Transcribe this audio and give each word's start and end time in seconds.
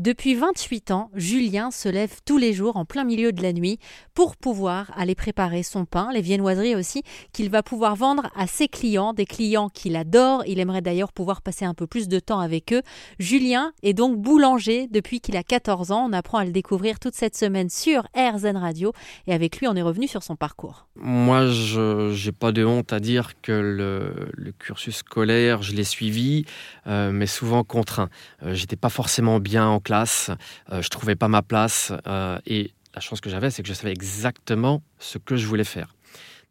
Depuis 0.00 0.34
28 0.34 0.92
ans, 0.92 1.10
Julien 1.14 1.70
se 1.70 1.86
lève 1.86 2.20
tous 2.24 2.38
les 2.38 2.54
jours 2.54 2.78
en 2.78 2.86
plein 2.86 3.04
milieu 3.04 3.32
de 3.32 3.42
la 3.42 3.52
nuit 3.52 3.78
pour 4.14 4.34
pouvoir 4.34 4.90
aller 4.96 5.14
préparer 5.14 5.62
son 5.62 5.84
pain, 5.84 6.08
les 6.14 6.22
viennoiseries 6.22 6.74
aussi, 6.74 7.02
qu'il 7.34 7.50
va 7.50 7.62
pouvoir 7.62 7.96
vendre 7.96 8.30
à 8.34 8.46
ses 8.46 8.66
clients, 8.66 9.12
des 9.12 9.26
clients 9.26 9.68
qu'il 9.68 9.96
adore. 9.96 10.42
Il 10.46 10.58
aimerait 10.58 10.80
d'ailleurs 10.80 11.12
pouvoir 11.12 11.42
passer 11.42 11.66
un 11.66 11.74
peu 11.74 11.86
plus 11.86 12.08
de 12.08 12.18
temps 12.18 12.40
avec 12.40 12.72
eux. 12.72 12.80
Julien 13.18 13.72
est 13.82 13.92
donc 13.92 14.16
boulanger 14.16 14.88
depuis 14.90 15.20
qu'il 15.20 15.36
a 15.36 15.42
14 15.42 15.92
ans. 15.92 16.06
On 16.08 16.14
apprend 16.14 16.38
à 16.38 16.46
le 16.46 16.50
découvrir 16.50 16.98
toute 16.98 17.14
cette 17.14 17.36
semaine 17.36 17.68
sur 17.68 18.04
RZN 18.16 18.56
Radio 18.56 18.94
et 19.26 19.34
avec 19.34 19.58
lui, 19.58 19.68
on 19.68 19.76
est 19.76 19.82
revenu 19.82 20.08
sur 20.08 20.22
son 20.22 20.34
parcours. 20.34 20.86
Moi, 20.96 21.48
je 21.48 22.24
n'ai 22.24 22.32
pas 22.32 22.52
de 22.52 22.64
honte 22.64 22.94
à 22.94 23.00
dire 23.00 23.38
que 23.42 23.52
le, 23.52 24.52
cursus 24.58 24.96
scolaire, 24.96 25.60
je 25.60 25.74
l'ai 25.74 25.84
suivi, 25.84 26.46
euh, 26.86 27.10
mais 27.12 27.26
souvent 27.26 27.64
contraint. 27.64 28.08
Euh, 28.42 28.54
j'étais 28.54 28.76
pas 28.76 28.88
forcément 28.88 29.40
bien 29.40 29.68
en 29.68 29.78
classe, 29.78 29.89
euh, 29.90 30.82
je 30.82 30.88
trouvais 30.88 31.16
pas 31.16 31.28
ma 31.28 31.42
place 31.42 31.92
euh, 32.06 32.38
et 32.46 32.72
la 32.94 33.00
chance 33.00 33.20
que 33.20 33.30
j'avais, 33.30 33.50
c'est 33.50 33.62
que 33.62 33.68
je 33.68 33.74
savais 33.74 33.92
exactement 33.92 34.82
ce 34.98 35.18
que 35.18 35.36
je 35.36 35.46
voulais 35.46 35.64
faire. 35.64 35.94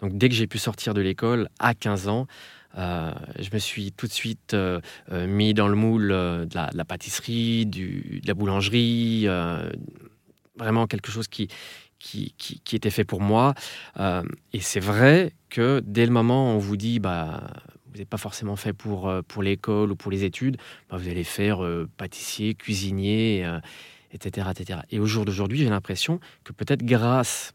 Donc 0.00 0.16
dès 0.16 0.28
que 0.28 0.34
j'ai 0.34 0.46
pu 0.46 0.58
sortir 0.58 0.94
de 0.94 1.00
l'école 1.00 1.48
à 1.58 1.74
15 1.74 2.08
ans, 2.08 2.26
euh, 2.76 3.12
je 3.38 3.48
me 3.52 3.58
suis 3.58 3.92
tout 3.92 4.06
de 4.06 4.12
suite 4.12 4.56
mis 5.10 5.54
dans 5.54 5.68
le 5.68 5.74
moule 5.74 6.08
de 6.08 6.54
la, 6.54 6.84
pâtisserie, 6.84 7.66
de 7.66 8.26
la 8.26 8.34
boulangerie, 8.34 9.26
vraiment 10.56 10.86
quelque 10.86 11.10
chose 11.10 11.26
qui, 11.26 11.48
qui, 11.98 12.34
qui, 12.36 12.76
était 12.76 12.90
fait 12.90 13.04
pour 13.04 13.20
moi. 13.20 13.54
et 13.98 14.60
c'est 14.60 14.80
vrai 14.80 15.32
que 15.50 15.82
dès 15.84 16.06
le 16.06 16.12
moment 16.12 16.52
où 16.52 16.56
on 16.56 16.58
vous 16.58 16.76
dit, 16.76 17.00
bah, 17.00 17.42
vous 17.98 18.02
n'êtes 18.02 18.08
pas 18.08 18.16
forcément 18.16 18.54
fait 18.54 18.72
pour, 18.72 19.08
euh, 19.08 19.22
pour 19.26 19.42
l'école 19.42 19.90
ou 19.90 19.96
pour 19.96 20.12
les 20.12 20.22
études, 20.22 20.56
bah, 20.88 20.96
vous 20.98 21.08
allez 21.08 21.24
faire 21.24 21.64
euh, 21.64 21.88
pâtissier, 21.96 22.54
cuisinier, 22.54 23.40
etc., 24.12 24.46
euh, 24.46 24.52
etc. 24.52 24.80
Et 24.92 25.00
au 25.00 25.06
jour 25.06 25.24
d'aujourd'hui, 25.24 25.58
j'ai 25.58 25.68
l'impression 25.68 26.20
que 26.44 26.52
peut-être 26.52 26.84
grâce 26.84 27.54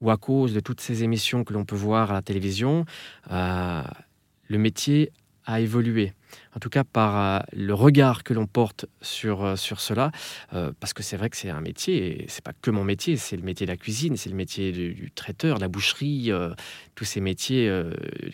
ou 0.00 0.10
à 0.10 0.16
cause 0.16 0.52
de 0.52 0.58
toutes 0.58 0.80
ces 0.80 1.04
émissions 1.04 1.44
que 1.44 1.52
l'on 1.52 1.64
peut 1.64 1.76
voir 1.76 2.10
à 2.10 2.14
la 2.14 2.22
télévision, 2.22 2.84
le 3.30 4.58
métier 4.58 5.10
a 5.46 5.60
évolué. 5.60 6.12
En 6.54 6.58
tout 6.58 6.68
cas, 6.68 6.84
par 6.84 7.46
le 7.54 7.72
regard 7.72 8.22
que 8.22 8.34
l'on 8.34 8.46
porte 8.46 8.84
sur, 9.00 9.56
sur 9.56 9.80
cela, 9.80 10.10
parce 10.50 10.92
que 10.92 11.02
c'est 11.02 11.16
vrai 11.16 11.30
que 11.30 11.36
c'est 11.38 11.48
un 11.48 11.62
métier, 11.62 12.24
et 12.24 12.26
c'est 12.28 12.44
pas 12.44 12.52
que 12.60 12.70
mon 12.70 12.84
métier, 12.84 13.16
c'est 13.16 13.38
le 13.38 13.42
métier 13.42 13.64
de 13.64 13.70
la 13.72 13.78
cuisine, 13.78 14.18
c'est 14.18 14.28
le 14.28 14.36
métier 14.36 14.70
du, 14.70 15.10
traiteur, 15.12 15.56
de 15.56 15.62
la 15.62 15.68
boucherie, 15.68 16.30
tous 16.94 17.06
ces 17.06 17.22
métiers 17.22 17.72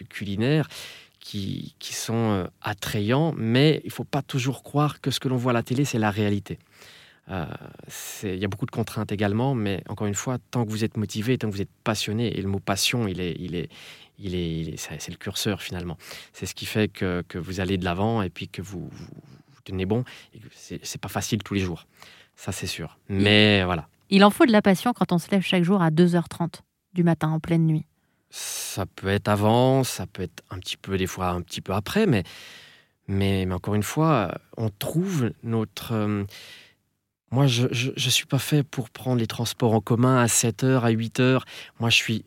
culinaires 0.09 0.67
qui, 1.23 1.95
sont 1.95 2.15
euh, 2.15 2.47
attrayants, 2.61 3.33
mais 3.37 3.81
il 3.85 3.89
ne 3.89 3.93
faut 3.93 4.05
pas 4.05 4.23
toujours 4.23 4.63
croire 4.63 5.01
que 5.01 5.11
ce 5.11 5.21
que 5.21 5.29
l'on 5.29 5.37
voit 5.37 5.53
à 5.53 5.55
la 5.55 5.63
télé, 5.63 5.85
c'est 5.85 5.99
la 5.99 6.11
réalité. 6.11 6.59
Euh, 7.31 7.47
il 8.25 8.39
y 8.39 8.45
a 8.45 8.49
beaucoup 8.49 8.67
de 8.67 8.73
contraintes 8.73 9.13
également, 9.13 9.55
mais 9.55 9.83
encore 9.89 10.09
une 10.09 10.17
fois, 10.17 10.39
tant 10.51 10.65
que 10.65 10.71
vous 10.71 10.83
êtes 10.83 10.97
motivé, 10.97 11.39
tant 11.39 11.49
que 11.49 11.55
vous 11.55 11.63
êtes 11.63 11.71
passionné, 11.85 12.37
et 12.37 12.43
le 12.43 12.49
mot 12.49 12.59
passion, 12.59 13.07
il 13.07 13.21
est, 13.21 13.37
il 13.39 13.55
est, 13.55 13.71
il 14.19 14.35
est, 14.35 14.77
c'est 14.77 15.11
le 15.11 15.17
curseur 15.17 15.63
finalement. 15.63 15.97
C'est 16.33 16.47
ce 16.47 16.55
qui 16.55 16.67
fait 16.67 16.89
que, 16.89 17.25
que 17.29 17.39
vous 17.39 17.61
allez 17.61 17.79
de 17.79 17.85
l'avant 17.85 18.23
et 18.23 18.29
puis 18.29 18.49
que 18.49 18.61
vous, 18.61 18.89
vous, 18.91 19.09
tenez 19.65 19.87
bon. 19.87 20.05
C'est 20.51 21.01
pas 21.01 21.09
facile 21.09 21.43
tous 21.45 21.55
les 21.55 21.61
jours, 21.61 21.87
ça 22.35 22.51
c'est 22.51 22.67
sûr. 22.67 22.99
Mais 23.09 23.65
voilà. 23.65 23.89
Il 24.11 24.25
en 24.25 24.31
faut 24.31 24.45
de 24.45 24.53
la 24.53 24.61
passion 24.61 24.93
quand 24.93 25.13
on 25.13 25.19
se 25.19 25.31
lève 25.31 25.43
chaque 25.43 25.63
jour 25.63 25.81
à 25.81 25.91
2h30 25.91 26.63
du 26.93 27.05
matin 27.05 27.29
en 27.29 27.39
pleine 27.39 27.65
nuit. 27.65 27.87
Ça 28.35 28.87
peut 28.87 29.09
être 29.09 29.29
avant, 29.29 29.85
ça 29.85 30.07
peut 30.07 30.23
être 30.23 30.43
un 30.49 30.59
petit 30.59 30.79
peu, 30.79 30.97
des 30.97 31.07
fois 31.07 31.29
un 31.29 31.43
petit 31.43 31.61
peu 31.61 31.75
après, 31.75 32.07
mais, 32.07 32.25
mais, 33.07 33.47
encore 33.53 33.75
une 33.75 33.83
fois, 33.83 34.33
on 34.57 34.71
trouve 34.71 35.33
notre. 35.43 35.93
Euh, 35.93 36.25
moi, 37.31 37.47
je 37.47 37.67
ne 37.67 38.11
suis 38.11 38.25
pas 38.25 38.39
fait 38.39 38.63
pour 38.63 38.89
prendre 38.89 39.21
les 39.21 39.27
transports 39.27 39.75
en 39.75 39.83
commun 39.83 40.17
à 40.17 40.27
7h, 40.27 40.81
à 40.81 40.91
8h. 40.91 41.43
Moi, 41.79 41.91
je 41.91 41.97
suis. 41.97 42.25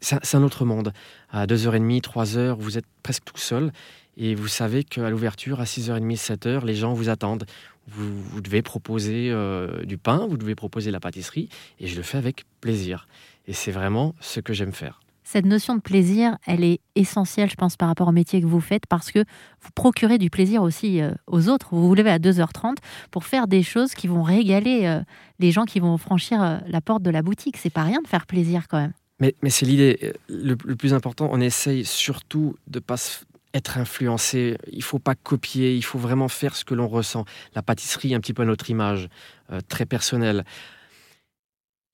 C'est 0.00 0.34
un 0.34 0.42
autre 0.42 0.66
monde. 0.66 0.92
À 1.30 1.46
2h30, 1.46 2.02
3h, 2.02 2.56
vous 2.58 2.76
êtes 2.76 2.86
presque 3.02 3.24
tout 3.24 3.38
seul. 3.38 3.72
Et 4.18 4.34
vous 4.34 4.48
savez 4.48 4.84
qu'à 4.84 5.08
l'ouverture, 5.08 5.60
à 5.60 5.64
6h30, 5.64 6.18
7h, 6.18 6.66
les 6.66 6.74
gens 6.74 6.92
vous 6.92 7.08
attendent. 7.08 7.46
Vous, 7.88 8.22
vous 8.22 8.40
devez 8.42 8.60
proposer 8.60 9.30
euh, 9.30 9.84
du 9.84 9.96
pain, 9.96 10.26
vous 10.28 10.36
devez 10.36 10.54
proposer 10.54 10.90
la 10.90 11.00
pâtisserie. 11.00 11.48
Et 11.78 11.86
je 11.86 11.96
le 11.96 12.02
fais 12.02 12.18
avec 12.18 12.44
plaisir. 12.60 13.08
Et 13.46 13.54
c'est 13.54 13.72
vraiment 13.72 14.14
ce 14.20 14.40
que 14.40 14.52
j'aime 14.52 14.72
faire. 14.72 15.00
Cette 15.24 15.44
notion 15.44 15.74
de 15.74 15.80
plaisir, 15.80 16.38
elle 16.46 16.64
est 16.64 16.80
essentielle, 16.94 17.50
je 17.50 17.54
pense, 17.54 17.76
par 17.76 17.88
rapport 17.88 18.08
au 18.08 18.12
métier 18.12 18.40
que 18.40 18.46
vous 18.46 18.60
faites, 18.60 18.86
parce 18.86 19.12
que 19.12 19.20
vous 19.60 19.70
procurez 19.74 20.18
du 20.18 20.30
plaisir 20.30 20.62
aussi 20.62 21.00
euh, 21.00 21.12
aux 21.26 21.48
autres. 21.48 21.68
Vous 21.72 21.86
vous 21.86 21.94
levez 21.94 22.10
à 22.10 22.18
2h30 22.18 22.76
pour 23.10 23.24
faire 23.24 23.46
des 23.46 23.62
choses 23.62 23.94
qui 23.94 24.06
vont 24.06 24.22
régaler 24.22 24.86
euh, 24.86 25.00
les 25.38 25.52
gens 25.52 25.64
qui 25.64 25.80
vont 25.80 25.96
franchir 25.98 26.42
euh, 26.42 26.58
la 26.66 26.80
porte 26.80 27.02
de 27.02 27.10
la 27.10 27.22
boutique. 27.22 27.56
C'est 27.58 27.70
pas 27.70 27.82
rien 27.84 28.00
de 28.02 28.08
faire 28.08 28.26
plaisir 28.26 28.66
quand 28.68 28.78
même. 28.78 28.92
Mais, 29.20 29.34
c'est 29.50 29.66
l'idée. 29.66 30.14
Le, 30.28 30.56
plus 30.56 30.94
important, 30.94 31.28
on 31.30 31.40
essaye 31.40 31.84
surtout 31.84 32.56
de 32.66 32.78
pas 32.78 32.96
être 33.52 33.76
influencé. 33.76 34.56
Il 34.72 34.82
faut 34.82 34.98
pas 34.98 35.14
copier. 35.14 35.76
Il 35.76 35.84
faut 35.84 35.98
vraiment 35.98 36.28
faire 36.28 36.56
ce 36.56 36.64
que 36.64 36.72
l'on 36.72 36.88
ressent. 36.88 37.26
La 37.54 37.62
pâtisserie, 37.62 38.14
un 38.14 38.20
petit 38.20 38.32
peu 38.32 38.42
à 38.42 38.46
notre 38.46 38.70
image, 38.70 39.10
très 39.68 39.84
personnelle. 39.84 40.46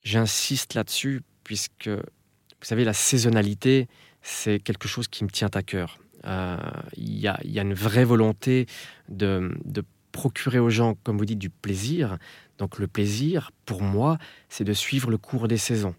J'insiste 0.05 0.75
là-dessus 0.75 1.23
puisque 1.43 1.91
vous 2.66 2.71
savez, 2.71 2.84
la 2.84 2.94
saisonnalité, 2.94 3.87
c'est 4.22 4.59
quelque 4.59 4.88
chose 4.88 5.06
qui 5.06 5.22
me 5.22 5.31
tient 5.31 5.50
à 5.54 5.62
cœur. 5.62 6.00
Euh, 6.25 6.56
il 6.97 7.16
y, 7.16 7.28
a, 7.28 7.38
une 7.44 7.75
vraie 7.75 8.03
volonté 8.03 8.66
de, 9.09 9.53
procurer 10.10 10.59
aux 10.59 10.69
gens, 10.69 10.97
comme 11.04 11.16
vous 11.16 11.27
dites, 11.27 11.38
du 11.38 11.49
plaisir. 11.49 12.19
Donc 12.59 12.81
le 12.81 12.88
plaisir, 12.88 13.53
pour 13.66 13.82
moi, 13.82 14.19
c'est 14.49 14.65
de 14.65 14.72
suivre 14.72 15.12
le 15.12 15.16
cours 15.16 15.47
des 15.47 15.59
saisons. 15.59 15.94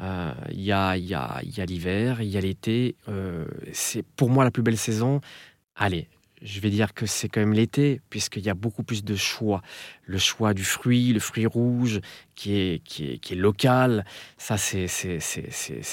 Euh, 0.00 0.32
il 0.52 0.62
y 0.62 0.72
a, 0.72 0.96
l'hiver, 0.96 2.22
il 2.22 2.28
y 2.28 2.38
a 2.38 2.40
l'été. 2.40 2.96
Euh, 3.08 3.44
c'est 3.74 4.02
pour 4.02 4.30
moi 4.30 4.42
la 4.42 4.50
plus 4.50 4.62
belle 4.62 4.78
saison. 4.78 5.20
Allez, 5.74 6.08
je 6.42 6.60
vais 6.60 6.70
dire 6.70 6.94
que 6.94 7.06
c'est 7.06 7.28
quand 7.28 7.40
même 7.40 7.52
l'été, 7.52 8.00
puisqu'il 8.10 8.44
y 8.44 8.50
a 8.50 8.54
beaucoup 8.54 8.82
plus 8.82 9.04
de 9.04 9.16
choix. 9.16 9.62
Le 10.04 10.18
choix 10.18 10.54
du 10.54 10.64
fruit, 10.64 11.12
le 11.12 11.20
fruit 11.20 11.46
rouge, 11.46 12.00
qui 12.34 12.56
est, 12.56 12.82
qui 12.84 13.12
est, 13.12 13.18
qui 13.18 13.34
est 13.34 13.36
local, 13.36 14.04
ça 14.36 14.56
c'est 14.58 14.86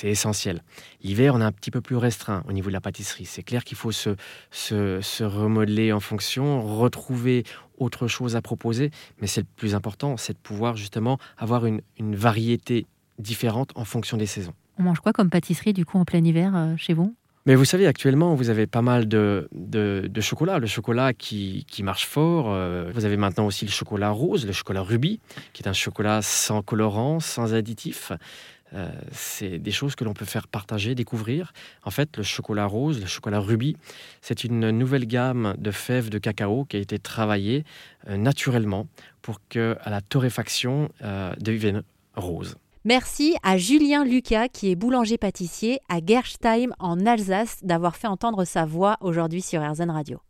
essentiel. 0.03 0.61
L'hiver, 1.01 1.35
on 1.35 1.41
est 1.41 1.45
un 1.45 1.51
petit 1.51 1.71
peu 1.71 1.81
plus 1.81 1.95
restreint 1.95 2.43
au 2.47 2.51
niveau 2.51 2.69
de 2.69 2.73
la 2.73 2.81
pâtisserie. 2.81 3.25
C'est 3.25 3.43
clair 3.43 3.63
qu'il 3.63 3.77
faut 3.77 3.91
se, 3.91 4.15
se, 4.51 5.23
remodeler 5.23 5.93
en 5.93 5.99
fonction, 5.99 6.61
retrouver 6.61 7.43
autre 7.77 8.07
chose 8.07 8.35
à 8.35 8.41
proposer, 8.41 8.91
mais 9.19 9.27
c'est 9.27 9.41
le 9.41 9.47
plus 9.55 9.75
important, 9.75 10.17
c'est 10.17 10.33
de 10.33 10.37
pouvoir 10.37 10.75
justement 10.75 11.17
avoir 11.37 11.65
une, 11.65 11.81
une 11.97 12.15
variété 12.15 12.85
différente 13.19 13.71
en 13.75 13.85
fonction 13.85 14.17
des 14.17 14.25
saisons. 14.25 14.53
On 14.77 14.83
mange 14.83 14.99
quoi 14.99 15.13
comme 15.13 15.29
pâtisserie 15.29 15.73
du 15.73 15.85
coup 15.85 15.97
en 15.97 16.05
plein 16.05 16.23
hiver 16.23 16.55
euh, 16.55 16.75
chez 16.77 16.93
vous? 16.93 17.15
Mais 17.45 17.55
vous 17.55 17.65
savez, 17.65 17.87
actuellement, 17.87 18.35
vous 18.35 18.49
avez 18.49 18.67
pas 18.67 18.81
mal 18.81 19.07
de, 19.07 19.49
de, 19.51 20.21
chocolat. 20.21 20.59
Le 20.59 20.67
chocolat 20.67 21.13
qui, 21.13 21.65
qui 21.69 21.83
marche 21.83 22.05
fort. 22.05 22.45
Euh, 22.49 22.89
vous 22.93 23.03
avez 23.03 23.17
maintenant 23.17 23.45
aussi 23.45 23.65
le 23.65 23.71
chocolat 23.71 24.11
rose, 24.11 24.45
le 24.45 24.53
chocolat 24.53 24.81
rubis, 24.81 25.19
qui 25.51 25.61
est 25.61 25.67
un 25.67 25.73
chocolat 25.73 26.21
sans 26.21 26.61
colorant, 26.61 27.19
sans 27.19 27.53
additif. 27.53 28.13
Euh, 28.73 28.89
c'est 29.11 29.59
des 29.59 29.71
choses 29.71 29.95
que 29.95 30.05
l'on 30.05 30.13
peut 30.13 30.25
faire 30.25 30.47
partager, 30.47 30.95
découvrir. 30.95 31.51
En 31.83 31.91
fait, 31.91 32.15
le 32.15 32.23
chocolat 32.23 32.65
rose, 32.65 33.01
le 33.01 33.07
chocolat 33.07 33.39
rubis, 33.39 33.75
c'est 34.21 34.45
une 34.45 34.71
nouvelle 34.71 35.05
gamme 35.05 35.53
de 35.57 35.71
fèves 35.71 36.09
de 36.09 36.19
cacao 36.19 36.63
qui 36.63 36.77
a 36.77 36.79
été 36.79 36.97
travaillée 36.97 37.65
euh, 38.07 38.15
naturellement 38.15 38.87
pour 39.21 39.41
que 39.49 39.75
à 39.81 39.89
la 39.89 39.99
torréfaction 39.99 40.89
devienne 41.39 41.83
rose. 42.15 42.55
Merci 42.85 43.37
à 43.43 43.57
Julien 43.57 44.03
Lucas, 44.03 44.49
qui 44.49 44.69
est 44.69 44.75
boulanger-pâtissier 44.75 45.79
à 45.87 45.99
Gerstheim 46.05 46.73
en 46.79 47.05
Alsace, 47.05 47.59
d'avoir 47.63 47.95
fait 47.95 48.07
entendre 48.07 48.43
sa 48.43 48.65
voix 48.65 48.97
aujourd'hui 48.99 49.41
sur 49.41 49.61
RZN 49.61 49.89
Radio. 49.89 50.23